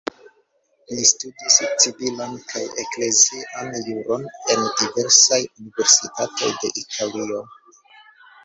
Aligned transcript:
Li 0.91 1.03
studis 1.09 1.57
civilan 1.83 2.33
kaj 2.53 2.63
eklezian 2.85 3.69
juron 3.91 4.25
en 4.55 4.65
diversaj 4.81 5.41
universitatoj 5.51 6.53
de 6.65 6.73
Italio. 6.85 7.47